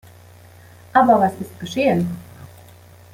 [0.93, 2.09] Aber was ist geschehen?